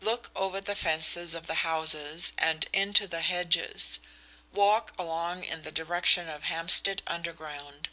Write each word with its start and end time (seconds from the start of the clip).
Look 0.00 0.30
over 0.34 0.62
the 0.62 0.74
fences 0.74 1.34
of 1.34 1.46
the 1.46 1.56
houses 1.60 2.32
and 2.38 2.64
into 2.72 3.06
the 3.06 3.20
hedges. 3.20 3.98
Walk 4.50 4.94
along 4.98 5.44
in 5.44 5.60
the 5.60 5.70
direction 5.72 6.26
of 6.26 6.44
Hampstead 6.44 7.02
Underground. 7.06 7.90